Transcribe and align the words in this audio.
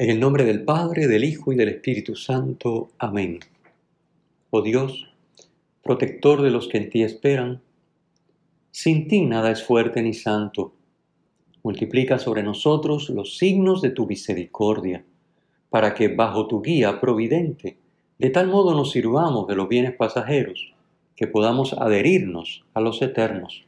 En 0.00 0.08
el 0.08 0.18
nombre 0.18 0.46
del 0.46 0.62
Padre, 0.62 1.06
del 1.06 1.24
Hijo 1.24 1.52
y 1.52 1.56
del 1.56 1.68
Espíritu 1.68 2.16
Santo. 2.16 2.88
Amén. 2.96 3.38
Oh 4.48 4.62
Dios, 4.62 5.06
protector 5.82 6.40
de 6.40 6.50
los 6.50 6.68
que 6.68 6.78
en 6.78 6.88
ti 6.88 7.02
esperan, 7.02 7.60
sin 8.70 9.08
ti 9.08 9.26
nada 9.26 9.50
es 9.50 9.62
fuerte 9.62 10.00
ni 10.00 10.14
santo. 10.14 10.72
Multiplica 11.62 12.18
sobre 12.18 12.42
nosotros 12.42 13.10
los 13.10 13.36
signos 13.36 13.82
de 13.82 13.90
tu 13.90 14.06
misericordia, 14.06 15.04
para 15.68 15.92
que 15.92 16.08
bajo 16.08 16.46
tu 16.46 16.62
guía 16.62 16.98
providente, 16.98 17.76
de 18.16 18.30
tal 18.30 18.46
modo 18.46 18.74
nos 18.74 18.92
sirvamos 18.92 19.46
de 19.48 19.56
los 19.56 19.68
bienes 19.68 19.94
pasajeros, 19.94 20.72
que 21.14 21.26
podamos 21.26 21.74
adherirnos 21.74 22.64
a 22.72 22.80
los 22.80 23.02
eternos 23.02 23.66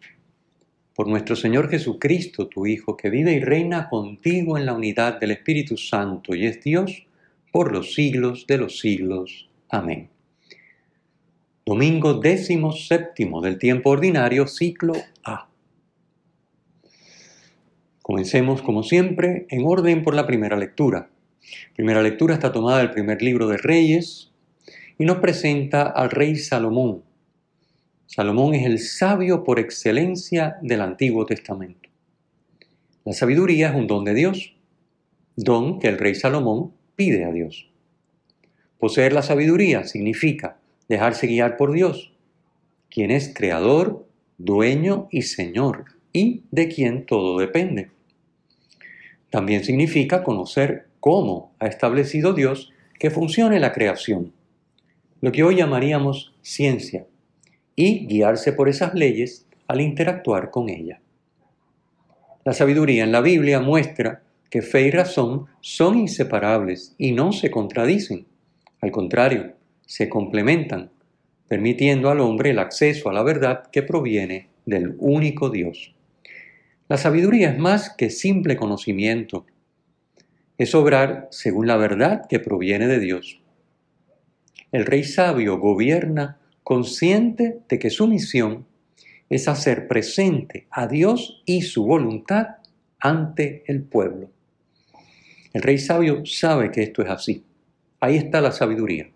por 1.02 1.10
nuestro 1.10 1.34
Señor 1.34 1.68
Jesucristo, 1.68 2.46
tu 2.46 2.64
Hijo, 2.64 2.96
que 2.96 3.10
vive 3.10 3.32
y 3.32 3.40
reina 3.40 3.88
contigo 3.88 4.56
en 4.56 4.66
la 4.66 4.72
unidad 4.72 5.18
del 5.18 5.32
Espíritu 5.32 5.76
Santo 5.76 6.32
y 6.32 6.46
es 6.46 6.62
Dios 6.62 7.08
por 7.50 7.72
los 7.72 7.94
siglos 7.94 8.46
de 8.46 8.58
los 8.58 8.78
siglos. 8.78 9.50
Amén. 9.68 10.10
Domingo 11.66 12.14
décimo 12.14 12.70
séptimo 12.70 13.40
del 13.40 13.58
tiempo 13.58 13.90
ordinario, 13.90 14.46
ciclo 14.46 14.92
A. 15.24 15.48
Comencemos, 18.00 18.62
como 18.62 18.84
siempre, 18.84 19.46
en 19.50 19.64
orden 19.66 20.04
por 20.04 20.14
la 20.14 20.24
primera 20.24 20.56
lectura. 20.56 21.10
primera 21.74 22.00
lectura 22.00 22.34
está 22.34 22.52
tomada 22.52 22.78
del 22.78 22.92
primer 22.92 23.22
libro 23.22 23.48
de 23.48 23.56
Reyes 23.56 24.30
y 25.00 25.04
nos 25.04 25.16
presenta 25.16 25.82
al 25.82 26.10
rey 26.10 26.36
Salomón, 26.36 27.02
Salomón 28.14 28.54
es 28.54 28.66
el 28.66 28.78
sabio 28.78 29.42
por 29.42 29.58
excelencia 29.58 30.58
del 30.60 30.82
Antiguo 30.82 31.24
Testamento. 31.24 31.88
La 33.06 33.14
sabiduría 33.14 33.70
es 33.70 33.74
un 33.74 33.86
don 33.86 34.04
de 34.04 34.12
Dios, 34.12 34.54
don 35.34 35.78
que 35.78 35.88
el 35.88 35.96
rey 35.96 36.14
Salomón 36.14 36.74
pide 36.94 37.24
a 37.24 37.32
Dios. 37.32 37.70
Poseer 38.78 39.14
la 39.14 39.22
sabiduría 39.22 39.84
significa 39.84 40.58
dejarse 40.90 41.26
guiar 41.26 41.56
por 41.56 41.72
Dios, 41.72 42.12
quien 42.90 43.10
es 43.10 43.32
creador, 43.34 44.06
dueño 44.36 45.08
y 45.10 45.22
señor, 45.22 45.86
y 46.12 46.42
de 46.50 46.68
quien 46.68 47.06
todo 47.06 47.38
depende. 47.38 47.92
También 49.30 49.64
significa 49.64 50.22
conocer 50.22 50.86
cómo 51.00 51.54
ha 51.58 51.66
establecido 51.66 52.34
Dios 52.34 52.74
que 52.98 53.10
funcione 53.10 53.58
la 53.58 53.72
creación, 53.72 54.34
lo 55.22 55.32
que 55.32 55.44
hoy 55.44 55.56
llamaríamos 55.56 56.34
ciencia 56.42 57.06
y 57.76 58.06
guiarse 58.06 58.52
por 58.52 58.68
esas 58.68 58.94
leyes 58.94 59.46
al 59.68 59.80
interactuar 59.80 60.50
con 60.50 60.68
ella. 60.68 61.00
La 62.44 62.52
sabiduría 62.52 63.04
en 63.04 63.12
la 63.12 63.20
Biblia 63.20 63.60
muestra 63.60 64.22
que 64.50 64.62
fe 64.62 64.82
y 64.82 64.90
razón 64.90 65.46
son 65.60 65.98
inseparables 65.98 66.94
y 66.98 67.12
no 67.12 67.32
se 67.32 67.50
contradicen. 67.50 68.26
Al 68.80 68.90
contrario, 68.90 69.54
se 69.86 70.08
complementan, 70.08 70.90
permitiendo 71.48 72.10
al 72.10 72.20
hombre 72.20 72.50
el 72.50 72.58
acceso 72.58 73.08
a 73.08 73.12
la 73.12 73.22
verdad 73.22 73.70
que 73.70 73.82
proviene 73.82 74.48
del 74.66 74.96
único 74.98 75.50
Dios. 75.50 75.94
La 76.88 76.98
sabiduría 76.98 77.50
es 77.50 77.58
más 77.58 77.94
que 77.96 78.10
simple 78.10 78.56
conocimiento. 78.56 79.46
Es 80.58 80.74
obrar 80.74 81.28
según 81.30 81.66
la 81.66 81.76
verdad 81.76 82.26
que 82.28 82.38
proviene 82.38 82.88
de 82.88 82.98
Dios. 82.98 83.40
El 84.72 84.84
rey 84.84 85.04
sabio 85.04 85.58
gobierna 85.58 86.38
consciente 86.62 87.60
de 87.68 87.78
que 87.78 87.90
su 87.90 88.06
misión 88.06 88.66
es 89.28 89.48
hacer 89.48 89.88
presente 89.88 90.66
a 90.70 90.86
Dios 90.86 91.42
y 91.46 91.62
su 91.62 91.84
voluntad 91.84 92.56
ante 93.00 93.64
el 93.66 93.82
pueblo. 93.82 94.30
El 95.52 95.62
rey 95.62 95.78
sabio 95.78 96.24
sabe 96.24 96.70
que 96.70 96.82
esto 96.82 97.02
es 97.02 97.10
así. 97.10 97.44
Ahí 98.00 98.16
está 98.16 98.40
la 98.40 98.52
sabiduría. 98.52 99.10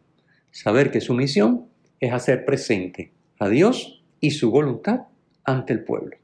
Saber 0.51 0.91
que 0.91 1.01
su 1.01 1.15
misión 1.15 1.67
es 2.01 2.13
hacer 2.13 2.45
presente 2.45 3.13
a 3.39 3.49
Dios 3.49 4.03
y 4.21 4.33
su 4.33 4.51
voluntad 4.51 5.03
ante 5.45 5.73
el 5.73 5.85
pueblo. 5.85 6.17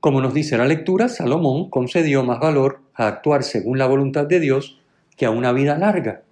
Como 0.00 0.20
nos 0.20 0.34
dice 0.34 0.56
la 0.56 0.66
lectura, 0.66 1.08
Salomón 1.08 1.68
concedió 1.68 2.22
más 2.22 2.38
valor 2.38 2.80
a 2.94 3.08
actuar 3.08 3.42
según 3.42 3.78
la 3.78 3.86
voluntad 3.86 4.26
de 4.26 4.40
Dios 4.40 4.80
que 5.16 5.26
a 5.26 5.30
una 5.30 5.52
vida 5.52 5.78
larga, 5.78 6.22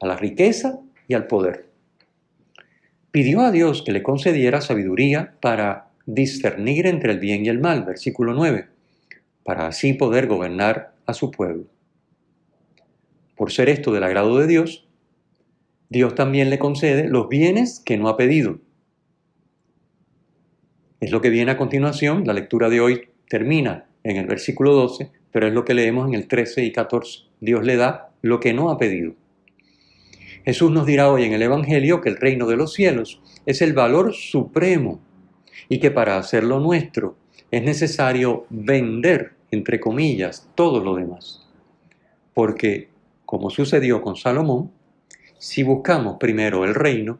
a 0.00 0.06
la 0.06 0.16
riqueza 0.16 0.78
y 1.06 1.14
al 1.14 1.26
poder 1.26 1.67
pidió 3.18 3.40
a 3.40 3.50
Dios 3.50 3.82
que 3.82 3.90
le 3.90 4.04
concediera 4.04 4.60
sabiduría 4.60 5.34
para 5.40 5.88
discernir 6.06 6.86
entre 6.86 7.10
el 7.10 7.18
bien 7.18 7.44
y 7.44 7.48
el 7.48 7.58
mal, 7.58 7.82
versículo 7.82 8.32
9, 8.32 8.68
para 9.42 9.66
así 9.66 9.92
poder 9.92 10.28
gobernar 10.28 10.92
a 11.04 11.14
su 11.14 11.32
pueblo. 11.32 11.64
Por 13.36 13.50
ser 13.50 13.70
esto 13.70 13.90
del 13.90 14.04
agrado 14.04 14.38
de 14.38 14.46
Dios, 14.46 14.86
Dios 15.88 16.14
también 16.14 16.48
le 16.48 16.60
concede 16.60 17.08
los 17.08 17.28
bienes 17.28 17.82
que 17.84 17.96
no 17.96 18.08
ha 18.08 18.16
pedido. 18.16 18.60
Es 21.00 21.10
lo 21.10 21.20
que 21.20 21.30
viene 21.30 21.50
a 21.50 21.56
continuación, 21.56 22.24
la 22.24 22.34
lectura 22.34 22.68
de 22.68 22.80
hoy 22.80 23.08
termina 23.28 23.86
en 24.04 24.16
el 24.16 24.26
versículo 24.26 24.74
12, 24.74 25.10
pero 25.32 25.48
es 25.48 25.52
lo 25.52 25.64
que 25.64 25.74
leemos 25.74 26.06
en 26.06 26.14
el 26.14 26.28
13 26.28 26.64
y 26.64 26.70
14. 26.70 27.22
Dios 27.40 27.64
le 27.64 27.74
da 27.74 28.10
lo 28.22 28.38
que 28.38 28.52
no 28.52 28.70
ha 28.70 28.78
pedido. 28.78 29.14
Jesús 30.44 30.70
nos 30.70 30.86
dirá 30.86 31.10
hoy 31.10 31.24
en 31.24 31.32
el 31.32 31.42
Evangelio 31.42 32.00
que 32.00 32.08
el 32.08 32.16
reino 32.16 32.46
de 32.46 32.56
los 32.56 32.72
cielos 32.72 33.20
es 33.46 33.62
el 33.62 33.72
valor 33.72 34.14
supremo 34.14 35.00
y 35.68 35.78
que 35.80 35.90
para 35.90 36.16
hacerlo 36.16 36.60
nuestro 36.60 37.16
es 37.50 37.62
necesario 37.62 38.46
vender, 38.50 39.34
entre 39.50 39.80
comillas, 39.80 40.48
todo 40.54 40.82
lo 40.82 40.94
demás. 40.96 41.46
Porque, 42.34 42.88
como 43.24 43.50
sucedió 43.50 44.02
con 44.02 44.16
Salomón, 44.16 44.70
si 45.38 45.62
buscamos 45.62 46.16
primero 46.18 46.64
el 46.64 46.74
reino, 46.74 47.18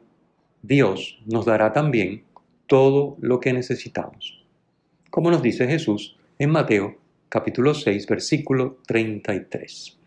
Dios 0.63 1.21
nos 1.27 1.47
dará 1.47 1.73
también 1.73 2.25
todo 2.67 3.17
lo 3.21 3.41
que 3.41 3.53
necesitamos. 3.53 4.45
Como 5.11 5.31
nos 5.31 5.43
dice 5.43 5.67
Jesús 5.67 6.17
en 6.39 6.51
Mateo 6.51 6.99
capítulo 7.29 7.75
6, 7.75 8.07
versículo 8.07 8.79
33. 8.87 9.99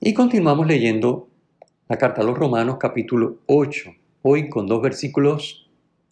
Y 0.00 0.14
continuamos 0.14 0.66
leyendo 0.66 1.28
la 1.88 1.98
carta 1.98 2.22
a 2.22 2.24
los 2.24 2.38
Romanos 2.38 2.78
capítulo 2.80 3.40
8, 3.46 3.94
hoy 4.22 4.48
con 4.48 4.66
dos 4.66 4.80
versículos 4.80 5.70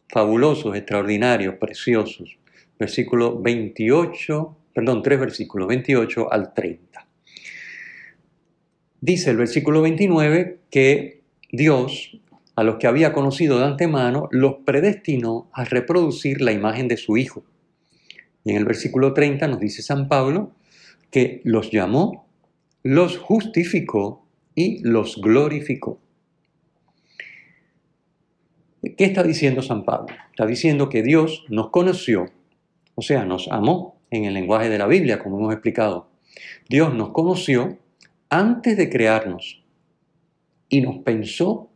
fabulosos, 0.09 0.77
extraordinarios, 0.77 1.55
preciosos. 1.55 2.37
Versículo 2.78 3.41
28, 3.41 4.56
perdón, 4.75 5.03
tres 5.03 5.19
versículos, 5.19 5.69
28 5.69 6.31
al 6.31 6.53
30. 6.53 7.06
Dice 9.00 9.31
el 9.31 9.38
versículo 9.38 9.81
29 9.81 10.59
que 10.71 11.22
Dios, 11.50 12.19
a 12.54 12.65
los 12.65 12.77
que 12.77 12.87
había 12.87 13.15
conocido 13.15 13.59
de 13.59 13.65
antemano, 13.65 14.28
los 14.31 14.56
predestinó 14.66 15.49
a 15.54 15.65
reproducir 15.65 16.43
la 16.43 16.53
imagen 16.53 16.87
de 16.87 16.98
su 16.98 17.16
Hijo. 17.16 17.45
Y 18.45 18.51
en 18.51 18.59
el 18.59 18.66
versículo 18.66 19.15
30 19.15 19.48
nos 19.48 19.59
dice 19.59 19.80
San 19.80 20.09
Pablo 20.09 20.53
que 21.10 21.41
los 21.45 21.71
llamó, 21.71 22.27
los 22.83 23.16
justificó 23.16 24.22
y 24.54 24.83
los 24.83 25.21
glorificó. 25.21 25.99
¿Qué 28.97 29.04
está 29.04 29.22
diciendo 29.22 29.63
San 29.63 29.84
Pablo? 29.84 30.15
Está 30.31 30.45
diciendo 30.45 30.89
que 30.89 31.03
Dios 31.03 31.45
nos 31.49 31.71
conoció, 31.71 32.27
o 32.95 33.03
sea, 33.03 33.25
nos 33.25 33.49
amó 33.49 34.01
en 34.10 34.25
el 34.25 34.34
lenguaje 34.34 34.69
de 34.69 34.78
la 34.78 34.87
Biblia, 34.87 35.19
como 35.19 35.39
hemos 35.39 35.53
explicado. 35.53 36.09
Dios 36.69 36.93
nos 36.95 37.10
conoció 37.10 37.78
antes 38.28 38.77
de 38.77 38.91
crearnos 38.91 39.63
y 40.69 40.81
nos 40.81 40.99
pensó 40.99 41.71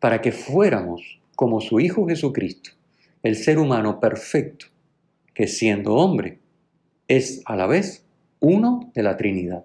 para 0.00 0.20
que 0.20 0.32
fuéramos 0.32 1.20
como 1.34 1.60
su 1.60 1.80
Hijo 1.80 2.06
Jesucristo, 2.06 2.72
el 3.22 3.36
ser 3.36 3.58
humano 3.58 4.00
perfecto, 4.00 4.66
que 5.32 5.46
siendo 5.46 5.94
hombre 5.94 6.40
es 7.08 7.42
a 7.46 7.56
la 7.56 7.66
vez 7.66 8.04
uno 8.40 8.90
de 8.94 9.02
la 9.02 9.16
Trinidad. 9.16 9.64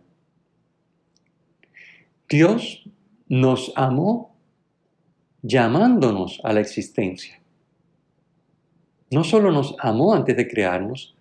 Dios 2.28 2.90
nos 3.28 3.72
amó 3.76 4.36
llamándonos 5.44 6.42
a 6.44 6.54
la 6.54 6.60
existencia. 6.60 7.40
No 9.12 9.24
solo 9.24 9.52
nos 9.52 9.76
amó 9.80 10.16
antes 10.16 10.36
de 10.36 10.48
crearnos, 10.48 11.16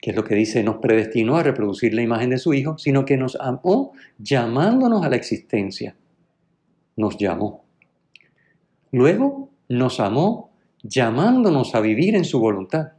que 0.00 0.10
es 0.10 0.16
lo 0.16 0.24
que 0.24 0.36
dice, 0.36 0.62
nos 0.62 0.76
predestinó 0.76 1.36
a 1.36 1.42
reproducir 1.42 1.92
la 1.94 2.02
imagen 2.02 2.30
de 2.30 2.38
su 2.38 2.54
Hijo, 2.54 2.78
sino 2.78 3.04
que 3.04 3.16
nos 3.16 3.36
amó 3.40 3.92
llamándonos 4.18 5.04
a 5.04 5.10
la 5.10 5.16
existencia. 5.16 5.96
Nos 6.96 7.18
llamó. 7.18 7.64
Luego 8.92 9.50
nos 9.68 10.00
amó 10.00 10.52
llamándonos 10.82 11.74
a 11.74 11.80
vivir 11.80 12.14
en 12.14 12.24
su 12.24 12.38
voluntad. 12.40 12.92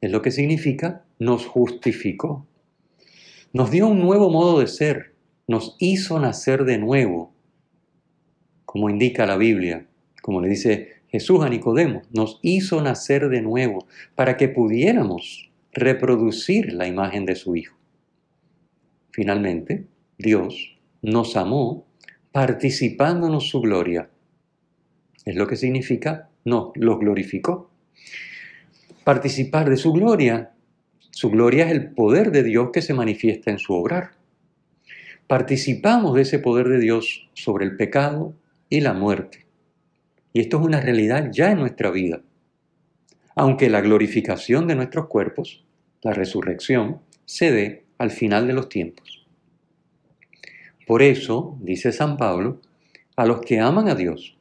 Es 0.00 0.10
lo 0.10 0.22
que 0.22 0.30
significa 0.30 1.04
nos 1.18 1.46
justificó. 1.46 2.46
Nos 3.52 3.70
dio 3.70 3.86
un 3.86 4.00
nuevo 4.00 4.30
modo 4.30 4.58
de 4.58 4.66
ser, 4.66 5.13
nos 5.46 5.76
hizo 5.78 6.18
nacer 6.18 6.64
de 6.64 6.78
nuevo, 6.78 7.34
como 8.64 8.90
indica 8.90 9.26
la 9.26 9.36
Biblia, 9.36 9.86
como 10.22 10.40
le 10.40 10.48
dice 10.48 11.02
Jesús 11.08 11.44
a 11.44 11.48
Nicodemo, 11.48 12.02
nos 12.12 12.40
hizo 12.42 12.82
nacer 12.82 13.28
de 13.28 13.42
nuevo 13.42 13.86
para 14.14 14.36
que 14.36 14.48
pudiéramos 14.48 15.50
reproducir 15.72 16.72
la 16.72 16.86
imagen 16.86 17.26
de 17.26 17.36
su 17.36 17.56
Hijo. 17.56 17.76
Finalmente, 19.10 19.86
Dios 20.18 20.76
nos 21.02 21.36
amó 21.36 21.86
participándonos 22.32 23.48
su 23.48 23.60
gloria. 23.60 24.10
Es 25.24 25.36
lo 25.36 25.46
que 25.46 25.56
significa, 25.56 26.30
no, 26.44 26.72
los 26.74 26.98
glorificó. 26.98 27.70
Participar 29.04 29.70
de 29.70 29.76
su 29.76 29.92
gloria. 29.92 30.52
Su 31.10 31.30
gloria 31.30 31.66
es 31.66 31.72
el 31.72 31.90
poder 31.92 32.32
de 32.32 32.42
Dios 32.42 32.70
que 32.72 32.82
se 32.82 32.92
manifiesta 32.92 33.50
en 33.50 33.58
su 33.58 33.74
obrar. 33.74 34.12
Participamos 35.26 36.14
de 36.14 36.22
ese 36.22 36.38
poder 36.38 36.68
de 36.68 36.78
Dios 36.78 37.28
sobre 37.34 37.64
el 37.64 37.76
pecado 37.76 38.34
y 38.68 38.80
la 38.80 38.92
muerte. 38.92 39.46
Y 40.32 40.40
esto 40.40 40.58
es 40.58 40.66
una 40.66 40.80
realidad 40.80 41.30
ya 41.32 41.50
en 41.50 41.60
nuestra 41.60 41.90
vida 41.90 42.22
aunque 43.34 43.68
la 43.68 43.80
glorificación 43.80 44.66
de 44.66 44.76
nuestros 44.76 45.06
cuerpos, 45.06 45.64
la 46.02 46.12
resurrección, 46.12 47.00
se 47.24 47.50
dé 47.50 47.84
al 47.98 48.10
final 48.10 48.46
de 48.46 48.52
los 48.52 48.68
tiempos. 48.68 49.26
Por 50.86 51.02
eso, 51.02 51.56
dice 51.60 51.92
San 51.92 52.16
Pablo, 52.16 52.60
a 53.16 53.26
los 53.26 53.40
que 53.40 53.60
aman 53.60 53.88
a 53.88 53.94
Dios, 53.94 54.36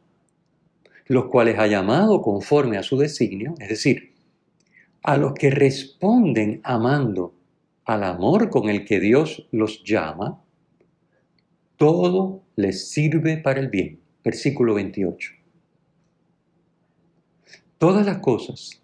los 1.07 1.25
cuales 1.25 1.57
ha 1.59 1.67
llamado 1.67 2.21
conforme 2.21 2.77
a 2.77 2.83
su 2.83 2.97
designio, 2.97 3.55
es 3.59 3.69
decir, 3.69 4.13
a 5.01 5.17
los 5.17 5.33
que 5.33 5.49
responden 5.49 6.61
amando 6.63 7.33
al 7.85 8.03
amor 8.03 8.49
con 8.49 8.69
el 8.69 8.85
que 8.85 8.99
Dios 8.99 9.47
los 9.51 9.83
llama, 9.83 10.41
todo 11.83 12.43
les 12.55 12.91
sirve 12.91 13.35
para 13.35 13.59
el 13.59 13.67
bien. 13.67 13.99
Versículo 14.23 14.73
28. 14.75 15.31
Todas 17.77 18.05
las 18.05 18.19
cosas 18.19 18.81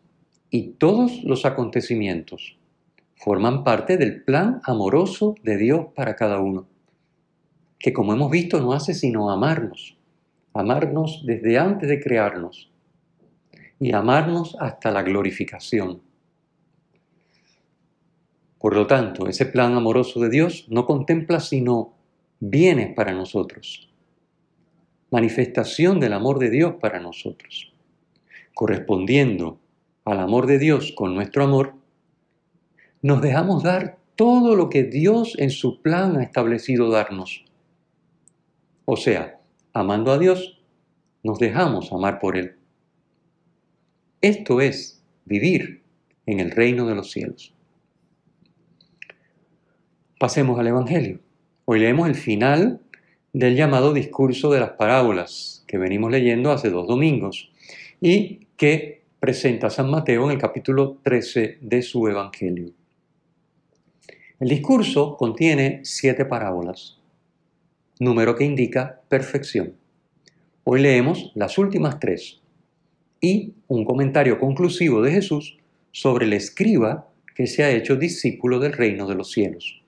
y 0.50 0.72
todos 0.72 1.24
los 1.24 1.46
acontecimientos 1.46 2.58
forman 3.16 3.64
parte 3.64 3.96
del 3.96 4.22
plan 4.26 4.60
amoroso 4.66 5.36
de 5.44 5.56
Dios 5.56 5.86
para 5.96 6.18
cada 6.18 6.42
uno, 6.42 6.68
que 7.80 7.94
como 7.94 8.12
hemos 8.12 8.30
visto 8.32 8.60
no 8.60 8.74
hace 8.74 8.94
sino 8.94 9.32
amarnos, 9.32 9.98
amarnos 10.54 11.24
desde 11.26 11.58
antes 11.58 11.88
de 11.88 12.02
crearnos 12.02 12.70
y 13.80 13.94
amarnos 13.94 14.58
hasta 14.60 14.92
la 14.92 15.04
glorificación. 15.04 16.02
Por 18.60 18.76
lo 18.76 18.88
tanto, 18.88 19.30
ese 19.30 19.46
plan 19.46 19.74
amoroso 19.76 20.20
de 20.20 20.30
Dios 20.30 20.66
no 20.68 20.86
contempla 20.86 21.40
sino 21.40 21.98
bienes 22.40 22.94
para 22.96 23.14
nosotros, 23.14 23.90
manifestación 25.12 26.00
del 26.00 26.14
amor 26.14 26.40
de 26.40 26.50
Dios 26.50 26.76
para 26.80 27.00
nosotros, 27.00 27.74
correspondiendo 28.54 29.60
al 30.06 30.20
amor 30.20 30.48
de 30.48 30.60
Dios 30.60 30.94
con 30.96 31.16
nuestro 31.16 31.44
amor, 31.44 31.74
nos 33.02 33.22
dejamos 33.22 33.64
dar 33.64 33.98
todo 34.16 34.56
lo 34.56 34.70
que 34.70 34.84
Dios 34.84 35.36
en 35.38 35.50
su 35.50 35.82
plan 35.82 36.18
ha 36.18 36.24
establecido 36.24 36.90
darnos. 36.90 37.46
O 38.86 38.98
sea, 38.98 39.40
amando 39.74 40.12
a 40.12 40.18
Dios, 40.18 40.62
nos 41.24 41.40
dejamos 41.40 41.92
amar 41.94 42.20
por 42.20 42.38
Él. 42.38 42.56
Esto 44.22 44.60
es 44.60 45.02
vivir 45.26 45.84
en 46.26 46.40
el 46.40 46.52
reino 46.52 46.86
de 46.86 46.96
los 46.96 47.12
cielos. 47.12 47.54
Pasemos 50.20 50.60
al 50.60 50.68
Evangelio. 50.68 51.22
Hoy 51.72 51.82
leemos 51.82 52.10
el 52.10 52.16
final 52.16 52.82
del 53.32 53.56
llamado 53.56 53.94
discurso 53.94 54.50
de 54.50 54.60
las 54.60 54.72
parábolas 54.72 55.64
que 55.68 55.78
venimos 55.78 56.10
leyendo 56.10 56.52
hace 56.52 56.72
dos 56.72 56.88
domingos 56.88 57.52
y 58.02 58.48
que 58.58 59.04
presenta 59.20 59.70
San 59.70 59.92
Mateo 59.92 60.26
en 60.26 60.32
el 60.32 60.40
capítulo 60.40 60.98
13 61.04 61.60
de 61.62 61.82
su 61.84 62.08
Evangelio. 62.08 62.72
El 64.40 64.50
discurso 64.50 65.16
contiene 65.16 65.82
siete 65.84 66.26
parábolas, 66.26 66.98
número 68.00 68.36
que 68.36 68.46
indica 68.46 69.02
perfección. 69.08 69.76
Hoy 70.64 70.82
leemos 70.82 71.32
las 71.36 71.60
últimas 71.60 72.00
tres 72.00 72.42
y 73.22 73.54
un 73.68 73.86
comentario 73.86 74.40
conclusivo 74.40 75.04
de 75.04 75.12
Jesús 75.12 75.60
sobre 75.92 76.26
el 76.26 76.34
escriba 76.34 77.12
que 77.36 77.46
se 77.46 77.64
ha 77.64 77.70
hecho 77.70 77.96
discípulo 77.96 78.58
del 78.58 78.74
reino 78.74 79.06
de 79.06 79.14
los 79.14 79.30
cielos. 79.32 79.79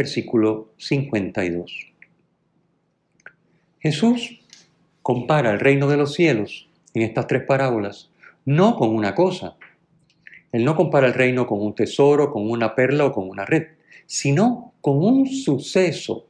Versículo 0.00 0.72
52. 0.78 1.92
Jesús 3.80 4.40
compara 5.02 5.50
el 5.50 5.60
reino 5.60 5.88
de 5.88 5.98
los 5.98 6.14
cielos 6.14 6.70
en 6.94 7.02
estas 7.02 7.26
tres 7.26 7.42
parábolas 7.44 8.10
no 8.46 8.76
con 8.76 8.94
una 8.94 9.14
cosa. 9.14 9.58
Él 10.52 10.64
no 10.64 10.74
compara 10.74 11.06
el 11.06 11.12
reino 11.12 11.46
con 11.46 11.60
un 11.60 11.74
tesoro, 11.74 12.32
con 12.32 12.50
una 12.50 12.74
perla 12.74 13.04
o 13.04 13.12
con 13.12 13.28
una 13.28 13.44
red, 13.44 13.66
sino 14.06 14.72
con 14.80 15.04
un 15.04 15.26
suceso. 15.26 16.24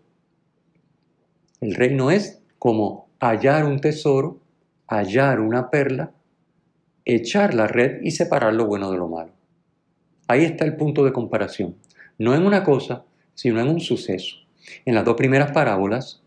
El 1.61 1.77
reino 1.77 2.11
es 2.11 2.43
como 2.59 3.09
hallar 3.21 3.67
un 3.67 3.81
tesoro, 3.81 4.41
hallar 4.89 5.39
una 5.39 5.71
perla, 5.71 6.11
echar 7.05 7.55
la 7.55 7.69
red 7.69 8.03
y 8.03 8.11
separar 8.11 8.53
lo 8.53 8.67
bueno 8.67 8.91
de 8.91 8.99
lo 8.99 9.07
malo. 9.07 9.31
Ahí 10.27 10.43
está 10.43 10.65
el 10.65 10.75
punto 10.75 11.05
de 11.05 11.13
comparación. 11.13 11.77
No 12.19 12.35
en 12.35 12.45
una 12.45 12.65
cosa, 12.65 13.05
sino 13.35 13.61
en 13.61 13.69
un 13.69 13.81
suceso. 13.81 14.37
En 14.85 14.95
las 14.95 15.05
dos 15.05 15.17
primeras 15.17 15.53
parábolas 15.53 16.23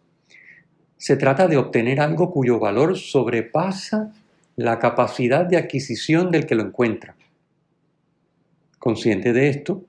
se 0.98 1.18
trata 1.18 1.48
de 1.48 1.58
obtener 1.58 2.00
algo 2.00 2.32
cuyo 2.32 2.60
valor 2.60 2.98
sobrepasa 2.98 4.14
la 4.56 4.80
capacidad 4.80 5.46
de 5.46 5.58
adquisición 5.58 6.32
del 6.32 6.46
que 6.46 6.56
lo 6.56 6.64
encuentra. 6.64 7.16
Consciente 8.80 9.34
de 9.34 9.50
esto, 9.50 9.84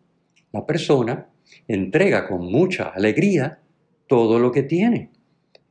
la 0.52 0.66
persona 0.66 1.26
entrega 1.68 2.26
con 2.26 2.50
mucha 2.50 2.84
alegría 2.84 3.58
todo 4.06 4.38
lo 4.38 4.52
que 4.52 4.62
tiene 4.62 5.10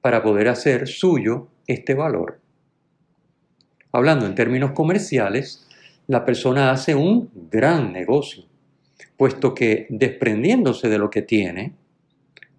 para 0.02 0.22
poder 0.22 0.50
hacer 0.50 0.88
suyo 0.88 1.48
este 1.68 1.94
valor. 1.94 2.40
Hablando 3.92 4.26
en 4.26 4.36
términos 4.36 4.72
comerciales, 4.72 5.68
la 6.08 6.26
persona 6.26 6.72
hace 6.72 6.96
un 6.96 7.30
gran 7.50 7.94
negocio, 7.94 8.44
puesto 9.18 9.54
que 9.54 9.88
desprendiéndose 9.90 10.90
de 10.90 10.98
lo 10.98 11.10
que 11.10 11.22
tiene, 11.22 11.74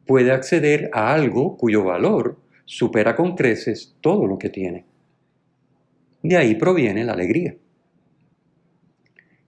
puede 0.06 0.32
acceder 0.32 0.90
a 0.92 1.12
algo 1.12 1.56
cuyo 1.56 1.84
valor 1.84 2.38
supera 2.64 3.16
con 3.16 3.34
creces 3.34 3.94
todo 4.00 4.26
lo 4.26 4.38
que 4.38 4.50
tiene. 4.50 4.84
De 6.22 6.36
ahí 6.36 6.54
proviene 6.54 7.04
la 7.04 7.12
alegría. 7.12 7.56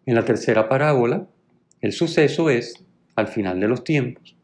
En 0.05 0.15
la 0.15 0.25
tercera 0.25 0.69
parábola, 0.69 1.27
el 1.81 1.93
suceso 1.93 2.51
es 2.51 2.85
al 3.15 3.29
final 3.29 3.61
de 3.61 3.69
los 3.69 3.83
tiempos, 3.83 4.37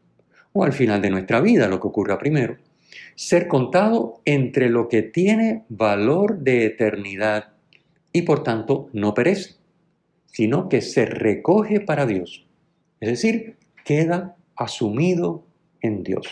o 0.51 0.63
al 0.63 0.73
final 0.73 1.01
de 1.01 1.09
nuestra 1.09 1.41
vida, 1.41 1.67
lo 1.67 1.79
que 1.79 1.87
ocurra 1.87 2.17
primero, 2.17 2.57
ser 3.15 3.47
contado 3.47 4.21
entre 4.25 4.69
lo 4.69 4.87
que 4.87 5.03
tiene 5.03 5.63
valor 5.69 6.39
de 6.39 6.65
eternidad 6.65 7.53
y 8.11 8.23
por 8.23 8.43
tanto 8.43 8.89
no 8.93 9.13
perece, 9.13 9.55
sino 10.25 10.69
que 10.69 10.81
se 10.81 11.05
recoge 11.05 11.79
para 11.79 12.05
Dios, 12.05 12.42
es 13.03 13.09
decir, 13.09 13.57
queda 13.83 14.37
asumido 14.55 15.43
en 15.81 16.03
Dios. 16.03 16.25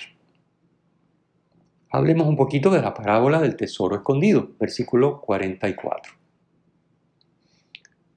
Hablemos 1.89 2.29
un 2.29 2.37
poquito 2.37 2.69
de 2.69 2.81
la 2.81 2.93
parábola 2.93 3.41
del 3.41 3.57
tesoro 3.57 3.97
escondido, 3.97 4.51
versículo 4.57 5.19
44. 5.19 6.13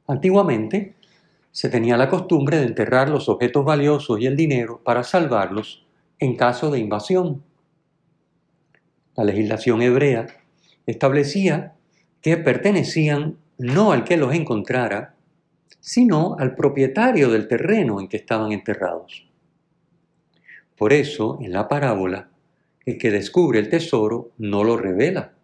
Antiguamente 0.06 0.94
se 1.50 1.68
tenía 1.68 1.96
la 1.96 2.08
costumbre 2.08 2.58
de 2.58 2.66
enterrar 2.66 3.08
los 3.08 3.28
objetos 3.28 3.64
valiosos 3.64 4.20
y 4.20 4.26
el 4.26 4.36
dinero 4.36 4.80
para 4.84 5.02
salvarlos 5.02 5.84
en 6.20 6.36
caso 6.36 6.70
de 6.70 6.78
invasión. 6.78 7.42
La 9.16 9.24
legislación 9.24 9.82
hebrea 9.82 10.28
establecía 10.86 11.74
que 12.20 12.36
pertenecían 12.36 13.36
no 13.58 13.90
al 13.90 14.04
que 14.04 14.16
los 14.16 14.32
encontrara, 14.32 15.13
sino 15.80 16.36
al 16.38 16.54
propietario 16.54 17.30
del 17.30 17.48
terreno 17.48 18.00
en 18.00 18.08
que 18.08 18.16
estaban 18.16 18.52
enterrados. 18.52 19.28
Por 20.76 20.92
eso, 20.92 21.38
en 21.40 21.52
la 21.52 21.68
parábola, 21.68 22.30
el 22.84 22.98
que 22.98 23.10
descubre 23.10 23.58
el 23.58 23.68
tesoro 23.68 24.32
no 24.38 24.64
lo 24.64 24.76
revela, 24.76 25.34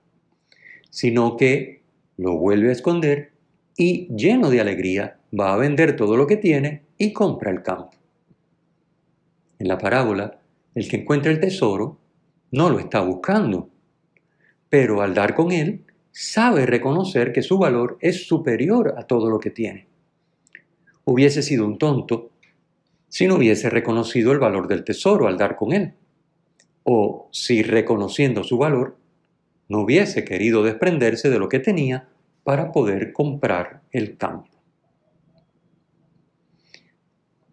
sino 0.90 1.36
que 1.36 1.82
lo 2.16 2.36
vuelve 2.36 2.68
a 2.68 2.72
esconder 2.72 3.32
y 3.76 4.08
lleno 4.14 4.50
de 4.50 4.60
alegría 4.60 5.18
va 5.38 5.54
a 5.54 5.56
vender 5.56 5.96
todo 5.96 6.16
lo 6.16 6.26
que 6.26 6.36
tiene 6.36 6.82
y 6.98 7.12
compra 7.12 7.50
el 7.50 7.62
campo. 7.62 7.92
En 9.58 9.68
la 9.68 9.78
parábola, 9.78 10.40
el 10.74 10.88
que 10.88 10.96
encuentra 10.96 11.30
el 11.30 11.40
tesoro 11.40 11.98
no 12.50 12.68
lo 12.68 12.78
está 12.78 13.00
buscando, 13.00 13.70
pero 14.68 15.00
al 15.02 15.14
dar 15.14 15.34
con 15.34 15.52
él, 15.52 15.84
sabe 16.10 16.66
reconocer 16.66 17.32
que 17.32 17.42
su 17.42 17.58
valor 17.58 17.96
es 18.00 18.26
superior 18.26 18.94
a 18.98 19.06
todo 19.06 19.30
lo 19.30 19.38
que 19.38 19.50
tiene. 19.50 19.89
Hubiese 21.04 21.42
sido 21.42 21.64
un 21.64 21.78
tonto 21.78 22.30
si 23.10 23.26
no 23.26 23.34
hubiese 23.34 23.68
reconocido 23.68 24.30
el 24.32 24.38
valor 24.38 24.68
del 24.68 24.84
tesoro 24.84 25.26
al 25.26 25.36
dar 25.36 25.56
con 25.56 25.72
él, 25.72 25.94
o 26.84 27.28
si 27.32 27.62
reconociendo 27.62 28.44
su 28.44 28.56
valor, 28.56 28.96
no 29.68 29.80
hubiese 29.80 30.24
querido 30.24 30.62
desprenderse 30.62 31.28
de 31.28 31.40
lo 31.40 31.48
que 31.48 31.58
tenía 31.58 32.08
para 32.44 32.70
poder 32.70 33.12
comprar 33.12 33.82
el 33.90 34.16
campo. 34.16 34.48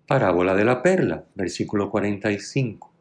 Parábola 0.05 0.55
de 0.55 0.63
la 0.63 0.81
perla, 0.81 1.25
versículo 1.33 1.89
45. 1.89 2.93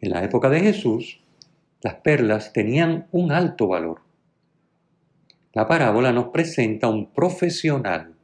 En 0.00 0.10
la 0.10 0.22
época 0.22 0.48
de 0.48 0.60
Jesús, 0.60 1.20
las 1.82 1.96
perlas 1.96 2.52
tenían 2.52 3.08
un 3.10 3.32
alto 3.32 3.66
valor. 3.66 4.02
La 5.52 5.66
parábola 5.66 6.12
nos 6.12 6.28
presenta 6.28 6.88
un 6.88 7.12
profesional 7.12 8.15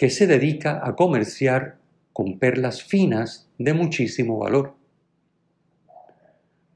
que 0.00 0.08
se 0.08 0.26
dedica 0.26 0.80
a 0.82 0.96
comerciar 0.96 1.76
con 2.14 2.38
perlas 2.38 2.82
finas 2.82 3.50
de 3.58 3.74
muchísimo 3.74 4.38
valor. 4.38 4.74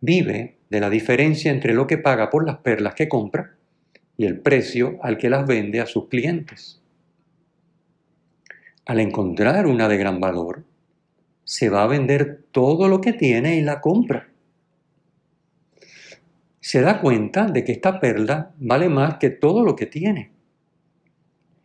Vive 0.02 0.58
de 0.68 0.80
la 0.80 0.90
diferencia 0.90 1.50
entre 1.50 1.72
lo 1.72 1.86
que 1.86 1.96
paga 1.96 2.28
por 2.28 2.44
las 2.44 2.58
perlas 2.58 2.94
que 2.94 3.08
compra 3.08 3.56
y 4.18 4.26
el 4.26 4.40
precio 4.40 4.98
al 5.00 5.16
que 5.16 5.30
las 5.30 5.46
vende 5.46 5.80
a 5.80 5.86
sus 5.86 6.08
clientes 6.08 6.82
al 8.84 9.00
encontrar 9.00 9.66
una 9.66 9.88
de 9.88 9.96
gran 9.96 10.20
valor, 10.20 10.62
se 11.44 11.70
va 11.70 11.84
a 11.84 11.86
vender 11.86 12.44
todo 12.52 12.86
lo 12.88 13.00
que 13.00 13.14
tiene 13.14 13.56
y 13.56 13.62
la 13.62 13.80
compra. 13.80 14.28
Se 16.60 16.82
da 16.82 17.00
cuenta 17.00 17.46
de 17.46 17.64
que 17.64 17.72
esta 17.72 17.98
perla 18.00 18.52
vale 18.58 18.90
más 18.90 19.16
que 19.16 19.30
todo 19.30 19.64
lo 19.64 19.74
que 19.74 19.86
tiene 19.86 20.33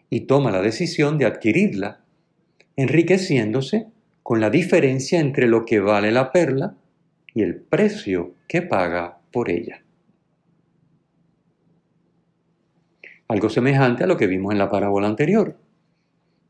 y 0.09 0.21
toma 0.21 0.51
la 0.51 0.61
decisión 0.61 1.17
de 1.17 1.25
adquirirla, 1.25 2.01
enriqueciéndose 2.75 3.87
con 4.23 4.39
la 4.39 4.49
diferencia 4.49 5.19
entre 5.19 5.47
lo 5.47 5.65
que 5.65 5.79
vale 5.79 6.11
la 6.11 6.31
perla 6.31 6.75
y 7.33 7.41
el 7.41 7.55
precio 7.55 8.35
que 8.47 8.61
paga 8.61 9.19
por 9.31 9.49
ella. 9.49 9.83
Algo 13.27 13.49
semejante 13.49 14.03
a 14.03 14.07
lo 14.07 14.17
que 14.17 14.27
vimos 14.27 14.53
en 14.53 14.59
la 14.59 14.69
parábola 14.69 15.07
anterior 15.07 15.55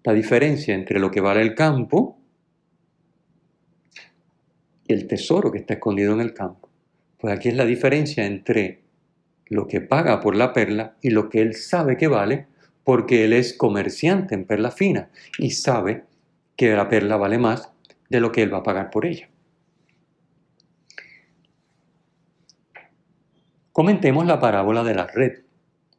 la 0.03 0.13
diferencia 0.13 0.73
entre 0.73 0.99
lo 0.99 1.11
que 1.11 1.21
vale 1.21 1.41
el 1.41 1.55
campo 1.55 2.17
y 4.87 4.93
el 4.93 5.07
tesoro 5.07 5.51
que 5.51 5.59
está 5.59 5.75
escondido 5.75 6.13
en 6.13 6.21
el 6.21 6.33
campo. 6.33 6.69
Pues 7.17 7.35
aquí 7.35 7.49
es 7.49 7.55
la 7.55 7.65
diferencia 7.65 8.25
entre 8.25 8.81
lo 9.47 9.67
que 9.67 9.81
paga 9.81 10.19
por 10.21 10.35
la 10.35 10.53
perla 10.53 10.95
y 11.01 11.09
lo 11.09 11.29
que 11.29 11.41
él 11.41 11.53
sabe 11.55 11.97
que 11.97 12.07
vale, 12.07 12.47
porque 12.89 13.23
él 13.23 13.33
es 13.33 13.53
comerciante 13.53 14.33
en 14.33 14.45
perla 14.45 14.71
fina 14.71 15.11
y 15.37 15.51
sabe 15.51 16.05
que 16.55 16.71
la 16.71 16.89
perla 16.89 17.17
vale 17.17 17.37
más 17.37 17.69
de 18.09 18.19
lo 18.19 18.31
que 18.31 18.41
él 18.41 18.51
va 18.51 18.57
a 18.57 18.63
pagar 18.63 18.89
por 18.89 19.05
ella. 19.05 19.29
Comentemos 23.71 24.25
la 24.25 24.39
parábola 24.39 24.83
de 24.83 24.95
la 24.95 25.05
red, 25.05 25.43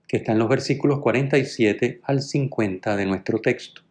que 0.09 0.16
está 0.16 0.32
en 0.32 0.40
los 0.40 0.49
versículos 0.49 0.99
47 0.99 2.00
al 2.02 2.23
50 2.23 2.97
de 2.97 3.06
nuestro 3.06 3.40
texto. 3.40 3.82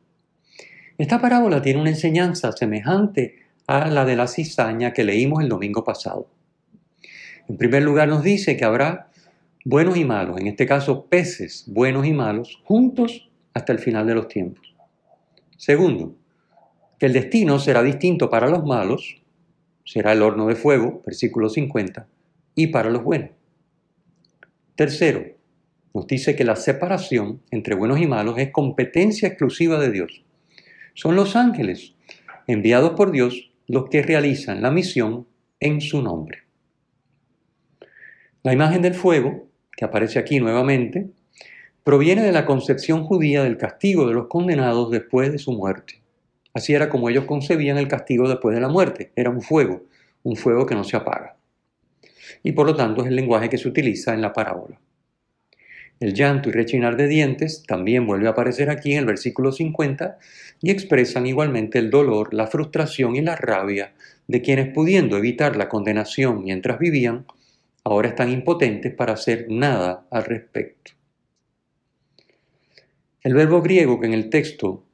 Esta 0.98 1.22
parábola 1.22 1.62
tiene 1.62 1.80
una 1.80 1.92
enseñanza 1.92 2.52
semejante 2.52 3.46
a 3.66 3.88
la 3.88 4.04
de 4.04 4.18
la 4.18 4.28
cizaña 4.28 4.92
que 4.92 5.06
leímos 5.06 5.42
el 5.42 5.48
domingo 5.48 5.86
pasado. 5.86 6.28
En 7.48 7.56
primer 7.56 7.82
lugar 7.84 8.10
nos 8.10 8.24
dice 8.24 8.58
que 8.58 8.66
habrá 8.66 9.09
buenos 9.66 9.98
y 9.98 10.06
malos, 10.06 10.40
en 10.40 10.48
este 10.48 10.66
caso 10.66 11.06
peces 11.06 11.66
buenos 11.68 12.06
y 12.06 12.14
malos, 12.14 12.62
juntos 12.64 13.30
hasta 13.54 13.74
el 13.74 13.80
final 13.80 14.08
de 14.08 14.16
los 14.16 14.28
tiempos. 14.28 14.76
Segundo, 15.58 16.16
que 16.98 17.06
el 17.06 17.14
destino 17.14 17.60
será 17.60 17.84
distinto 17.84 18.30
para 18.30 18.50
los 18.50 18.64
malos, 18.64 19.22
será 19.84 20.14
el 20.14 20.22
horno 20.22 20.48
de 20.48 20.56
fuego, 20.56 21.02
versículo 21.06 21.50
50, 21.50 22.08
y 22.56 22.68
para 22.68 22.90
los 22.90 23.04
buenos. 23.04 23.32
Tercero, 24.76 25.26
nos 25.94 26.08
dice 26.08 26.36
que 26.36 26.46
la 26.46 26.56
separación 26.56 27.42
entre 27.52 27.76
buenos 27.76 28.00
y 28.00 28.08
malos 28.08 28.38
es 28.38 28.52
competencia 28.52 29.28
exclusiva 29.28 29.80
de 29.80 29.92
Dios. 29.92 30.24
Son 30.94 31.16
los 31.16 31.36
ángeles 31.36 31.96
enviados 32.48 32.92
por 32.92 33.12
Dios 33.12 33.52
los 33.68 33.90
que 33.90 34.02
realizan 34.02 34.62
la 34.62 34.72
misión 34.72 35.28
en 35.60 35.82
su 35.82 36.02
nombre. 36.02 36.40
La 38.44 38.54
imagen 38.54 38.82
del 38.82 38.94
fuego, 38.94 39.49
que 39.80 39.86
aparece 39.86 40.20
aquí 40.20 40.42
nuevamente, 40.42 41.08
proviene 41.86 42.22
de 42.22 42.34
la 42.34 42.46
concepción 42.46 43.06
judía 43.06 43.46
del 43.46 43.56
castigo 43.56 44.06
de 44.06 44.14
los 44.14 44.28
condenados 44.28 44.92
después 44.92 45.32
de 45.32 45.38
su 45.38 45.54
muerte. 45.54 46.02
Así 46.54 46.74
era 46.74 46.90
como 46.90 47.08
ellos 47.08 47.24
concebían 47.24 47.78
el 47.78 47.88
castigo 47.88 48.28
después 48.28 48.54
de 48.54 48.60
la 48.60 48.68
muerte. 48.68 49.14
Era 49.16 49.30
un 49.30 49.42
fuego, 49.42 49.84
un 50.24 50.36
fuego 50.36 50.66
que 50.66 50.76
no 50.76 50.84
se 50.84 50.98
apaga. 50.98 51.38
Y 52.44 52.52
por 52.52 52.68
lo 52.68 52.76
tanto 52.76 53.04
es 53.04 53.08
el 53.08 53.16
lenguaje 53.16 53.48
que 53.48 53.58
se 53.58 53.70
utiliza 53.70 54.14
en 54.14 54.20
la 54.20 54.34
parábola. 54.34 54.78
El 56.02 56.14
llanto 56.14 56.50
y 56.50 56.52
rechinar 56.52 56.98
de 56.98 57.08
dientes 57.08 57.64
también 57.66 58.06
vuelve 58.06 58.28
a 58.28 58.32
aparecer 58.32 58.70
aquí 58.70 58.92
en 58.92 59.00
el 59.00 59.06
versículo 59.06 59.54
50 59.54 60.18
y 60.62 60.72
expresan 60.72 61.26
igualmente 61.26 61.80
el 61.80 61.90
dolor, 61.90 62.34
la 62.34 62.48
frustración 62.48 63.16
y 63.16 63.22
la 63.22 63.38
rabia 63.38 63.94
de 64.28 64.42
quienes 64.42 64.74
pudiendo 64.74 65.16
evitar 65.16 65.56
la 65.56 65.70
condenación 65.70 66.44
mientras 66.44 66.80
vivían, 66.80 67.26
ahora 67.84 68.10
están 68.10 68.30
impotentes 68.30 68.94
para 68.94 69.14
hacer 69.14 69.48
nada 69.50 70.08
al 70.12 70.26
respecto. 70.26 70.92
El 73.22 73.34
verbo 73.34 73.62
griego 73.62 74.00
que 74.00 74.08
en 74.08 74.14
el 74.14 74.30
texto 74.30 74.86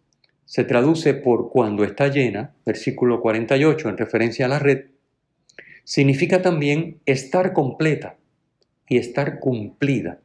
se 0.45 0.63
traduce 0.63 1.13
por 1.13 1.49
cuando 1.49 1.83
está 1.83 2.07
llena, 2.07 2.55
versículo 2.65 3.21
48 3.21 3.89
en 3.89 3.97
referencia 3.97 4.45
a 4.45 4.49
la 4.49 4.59
red, 4.59 4.85
significa 5.83 6.41
también 6.41 6.99
estar 7.05 7.53
completa 7.53 8.17
y 8.87 8.97
estar 8.97 9.39
cumplida. 9.39 10.19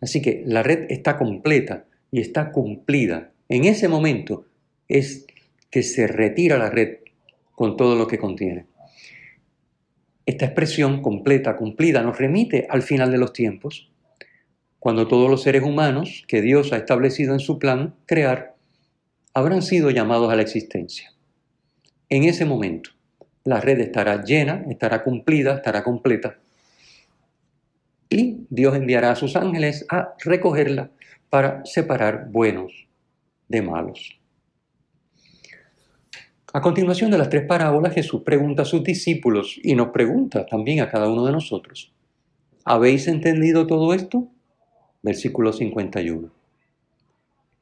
Así 0.00 0.20
que 0.20 0.42
la 0.46 0.62
red 0.62 0.86
está 0.90 1.16
completa 1.16 1.86
y 2.10 2.20
está 2.20 2.52
cumplida. 2.52 3.32
En 3.48 3.64
ese 3.64 3.88
momento 3.88 4.46
es 4.88 5.26
que 5.70 5.82
se 5.82 6.06
retira 6.06 6.58
la 6.58 6.70
red 6.70 6.98
con 7.52 7.76
todo 7.76 7.96
lo 7.96 8.06
que 8.06 8.18
contiene. 8.18 8.66
Esta 10.28 10.44
expresión 10.44 11.00
completa, 11.00 11.56
cumplida, 11.56 12.02
nos 12.02 12.18
remite 12.18 12.66
al 12.68 12.82
final 12.82 13.10
de 13.10 13.16
los 13.16 13.32
tiempos, 13.32 13.90
cuando 14.78 15.08
todos 15.08 15.30
los 15.30 15.42
seres 15.42 15.62
humanos 15.62 16.22
que 16.28 16.42
Dios 16.42 16.70
ha 16.74 16.76
establecido 16.76 17.32
en 17.32 17.40
su 17.40 17.58
plan 17.58 17.94
crear 18.04 18.54
habrán 19.32 19.62
sido 19.62 19.88
llamados 19.88 20.30
a 20.30 20.36
la 20.36 20.42
existencia. 20.42 21.14
En 22.10 22.24
ese 22.24 22.44
momento, 22.44 22.90
la 23.44 23.62
red 23.62 23.80
estará 23.80 24.22
llena, 24.22 24.66
estará 24.68 25.02
cumplida, 25.02 25.54
estará 25.54 25.82
completa 25.82 26.36
y 28.10 28.46
Dios 28.50 28.76
enviará 28.76 29.12
a 29.12 29.16
sus 29.16 29.34
ángeles 29.34 29.86
a 29.88 30.14
recogerla 30.22 30.90
para 31.30 31.64
separar 31.64 32.28
buenos 32.30 32.86
de 33.48 33.62
malos. 33.62 34.17
A 36.54 36.62
continuación 36.62 37.10
de 37.10 37.18
las 37.18 37.28
tres 37.28 37.44
parábolas, 37.46 37.92
Jesús 37.92 38.22
pregunta 38.22 38.62
a 38.62 38.64
sus 38.64 38.82
discípulos 38.82 39.60
y 39.62 39.74
nos 39.74 39.88
pregunta 39.88 40.46
también 40.46 40.80
a 40.80 40.88
cada 40.88 41.06
uno 41.06 41.26
de 41.26 41.32
nosotros, 41.32 41.92
¿habéis 42.64 43.06
entendido 43.06 43.66
todo 43.66 43.92
esto? 43.92 44.28
Versículo 45.02 45.52
51. 45.52 46.30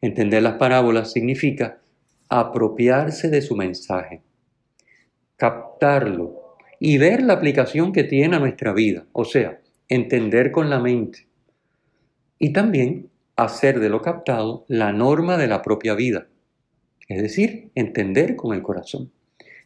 Entender 0.02 0.40
las 0.40 0.54
parábolas 0.54 1.10
significa 1.10 1.78
apropiarse 2.28 3.28
de 3.28 3.42
su 3.42 3.56
mensaje, 3.56 4.22
captarlo 5.36 6.54
y 6.78 6.98
ver 6.98 7.24
la 7.24 7.32
aplicación 7.32 7.92
que 7.92 8.04
tiene 8.04 8.36
a 8.36 8.40
nuestra 8.40 8.72
vida, 8.72 9.04
o 9.12 9.24
sea, 9.24 9.58
entender 9.88 10.52
con 10.52 10.70
la 10.70 10.78
mente 10.78 11.26
y 12.38 12.52
también 12.52 13.10
hacer 13.34 13.80
de 13.80 13.88
lo 13.88 14.00
captado 14.00 14.64
la 14.68 14.92
norma 14.92 15.36
de 15.36 15.48
la 15.48 15.62
propia 15.62 15.94
vida, 15.94 16.28
es 17.08 17.22
decir, 17.22 17.70
entender 17.74 18.36
con 18.36 18.54
el 18.54 18.62
corazón. 18.62 19.10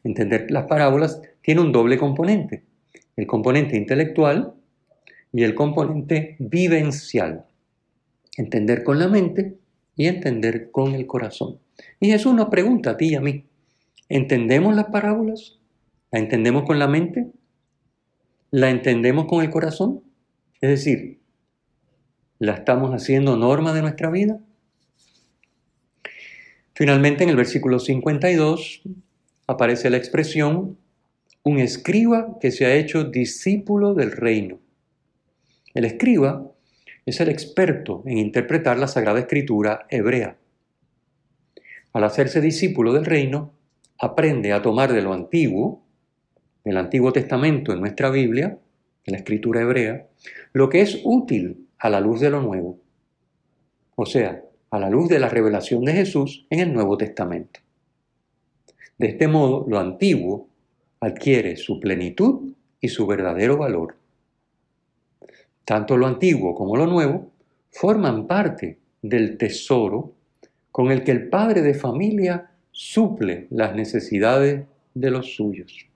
Entender 0.04 0.50
las 0.50 0.66
parábolas 0.66 1.20
tiene 1.42 1.60
un 1.60 1.72
doble 1.72 1.98
componente, 1.98 2.64
el 3.16 3.26
componente 3.26 3.76
intelectual 3.76 4.54
y 5.32 5.42
el 5.42 5.54
componente 5.54 6.36
vivencial. 6.38 7.46
Entender 8.36 8.82
con 8.82 8.98
la 8.98 9.08
mente 9.08 9.56
y 9.96 10.06
entender 10.06 10.70
con 10.70 10.94
el 10.94 11.06
corazón. 11.06 11.58
Y 11.98 12.10
Jesús 12.10 12.34
nos 12.34 12.48
pregunta 12.48 12.90
a 12.90 12.96
ti 12.96 13.08
y 13.08 13.14
a 13.14 13.20
mí, 13.20 13.44
¿entendemos 14.08 14.74
las 14.74 14.86
parábolas? 14.86 15.58
¿La 16.10 16.18
entendemos 16.18 16.64
con 16.64 16.78
la 16.78 16.88
mente? 16.88 17.30
¿La 18.50 18.70
entendemos 18.70 19.26
con 19.26 19.42
el 19.44 19.50
corazón? 19.50 20.02
Es 20.60 20.70
decir, 20.70 21.20
¿la 22.38 22.54
estamos 22.54 22.92
haciendo 22.92 23.36
norma 23.36 23.72
de 23.72 23.82
nuestra 23.82 24.10
vida? 24.10 24.40
Finalmente, 26.80 27.24
en 27.24 27.28
el 27.28 27.36
versículo 27.36 27.78
52, 27.78 28.80
aparece 29.46 29.90
la 29.90 29.98
expresión 29.98 30.78
un 31.42 31.58
escriba 31.58 32.38
que 32.40 32.50
se 32.50 32.64
ha 32.64 32.74
hecho 32.74 33.04
discípulo 33.04 33.92
del 33.92 34.12
reino. 34.12 34.60
El 35.74 35.84
escriba 35.84 36.50
es 37.04 37.20
el 37.20 37.28
experto 37.28 38.02
en 38.06 38.16
interpretar 38.16 38.78
la 38.78 38.88
Sagrada 38.88 39.20
Escritura 39.20 39.84
hebrea. 39.90 40.38
Al 41.92 42.04
hacerse 42.04 42.40
discípulo 42.40 42.94
del 42.94 43.04
reino, 43.04 43.52
aprende 43.98 44.54
a 44.54 44.62
tomar 44.62 44.90
de 44.90 45.02
lo 45.02 45.12
antiguo, 45.12 45.84
del 46.64 46.78
Antiguo 46.78 47.12
Testamento 47.12 47.74
en 47.74 47.80
nuestra 47.80 48.08
Biblia, 48.08 48.58
en 49.04 49.12
la 49.12 49.18
escritura 49.18 49.60
hebrea, 49.60 50.08
lo 50.54 50.70
que 50.70 50.80
es 50.80 50.98
útil 51.04 51.68
a 51.76 51.90
la 51.90 52.00
luz 52.00 52.20
de 52.20 52.30
lo 52.30 52.40
nuevo, 52.40 52.80
o 53.96 54.06
sea, 54.06 54.42
a 54.70 54.78
la 54.78 54.88
luz 54.88 55.08
de 55.08 55.18
la 55.18 55.28
revelación 55.28 55.84
de 55.84 55.92
Jesús 55.92 56.46
en 56.50 56.60
el 56.60 56.72
Nuevo 56.72 56.96
Testamento. 56.96 57.60
De 58.98 59.08
este 59.08 59.26
modo, 59.28 59.66
lo 59.68 59.78
antiguo 59.78 60.48
adquiere 61.00 61.56
su 61.56 61.80
plenitud 61.80 62.52
y 62.80 62.88
su 62.88 63.06
verdadero 63.06 63.56
valor. 63.56 63.96
Tanto 65.64 65.96
lo 65.96 66.06
antiguo 66.06 66.54
como 66.54 66.76
lo 66.76 66.86
nuevo 66.86 67.30
forman 67.70 68.26
parte 68.26 68.78
del 69.02 69.38
tesoro 69.38 70.12
con 70.70 70.90
el 70.90 71.02
que 71.02 71.12
el 71.12 71.28
padre 71.28 71.62
de 71.62 71.74
familia 71.74 72.50
suple 72.70 73.46
las 73.50 73.74
necesidades 73.74 74.66
de 74.94 75.10
los 75.10 75.34
suyos. 75.34 75.86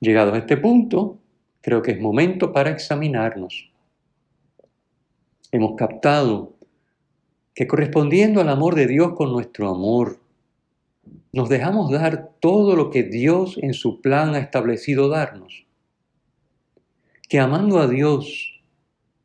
Llegados 0.00 0.34
a 0.34 0.38
este 0.38 0.56
punto, 0.56 1.18
creo 1.60 1.82
que 1.82 1.92
es 1.92 2.00
momento 2.00 2.52
para 2.52 2.70
examinarnos. 2.70 3.69
Hemos 5.52 5.76
captado 5.76 6.54
que 7.54 7.66
correspondiendo 7.66 8.40
al 8.40 8.48
amor 8.48 8.74
de 8.74 8.86
Dios 8.86 9.12
con 9.16 9.32
nuestro 9.32 9.68
amor, 9.68 10.20
nos 11.32 11.48
dejamos 11.48 11.90
dar 11.90 12.30
todo 12.40 12.76
lo 12.76 12.90
que 12.90 13.02
Dios 13.02 13.58
en 13.60 13.74
su 13.74 14.00
plan 14.00 14.34
ha 14.34 14.38
establecido 14.38 15.08
darnos. 15.08 15.66
Que 17.28 17.38
amando 17.38 17.78
a 17.78 17.88
Dios, 17.88 18.60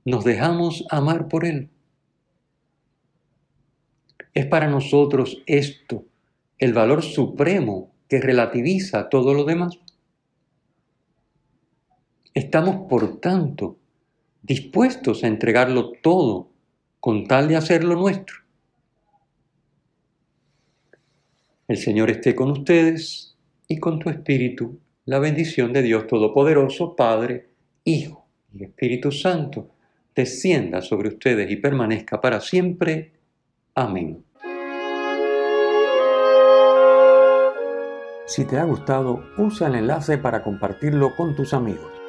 nos 0.03 0.24
dejamos 0.24 0.86
amar 0.89 1.27
por 1.27 1.46
Él. 1.46 1.70
Es 4.34 4.46
para 4.46 4.67
nosotros 4.67 5.41
esto 5.46 6.05
el 6.58 6.74
valor 6.74 7.03
supremo 7.03 7.91
que 8.08 8.20
relativiza 8.20 9.10
todo 9.10 9.34
lo 9.34 9.46
demás. 9.46 9.79
Estamos, 12.34 12.88
por 12.89 13.20
tanto, 13.20 13.77
dispuestos 14.46 15.24
a 15.24 15.28
entregarlo 15.28 15.92
todo 16.04 16.52
con 17.00 17.25
tal 17.25 17.48
de 17.48 17.56
hacerlo 17.56 17.96
nuestro. 17.96 18.36
El 21.68 21.78
Señor 21.78 22.12
esté 22.12 22.36
con 22.36 22.52
ustedes 22.52 23.36
y 23.68 23.80
con 23.80 23.98
tu 23.98 24.12
espíritu. 24.12 24.80
La 25.06 25.18
bendición 25.18 25.74
de 25.74 25.82
Dios 25.82 26.06
Todopoderoso, 26.06 26.96
Padre, 26.96 27.50
Hijo 27.84 28.28
y 28.54 28.64
Espíritu 28.64 29.12
Santo, 29.12 29.72
descienda 30.16 30.82
sobre 30.82 31.10
ustedes 31.10 31.50
y 31.50 31.56
permanezca 31.56 32.22
para 32.22 32.40
siempre. 32.40 33.14
Amén. 33.74 34.24
Si 38.28 38.46
te 38.46 38.58
ha 38.58 38.64
gustado, 38.64 39.24
usa 39.40 39.68
el 39.70 39.75
enlace 39.75 40.20
para 40.20 40.44
compartirlo 40.44 41.16
con 41.16 41.36
tus 41.36 41.54
amigos. 41.54 42.05